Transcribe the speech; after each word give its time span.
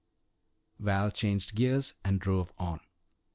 Val 0.79 1.11
changed 1.11 1.53
gears 1.53 1.93
and 2.03 2.19
drove 2.19 2.51
on. 2.57 2.79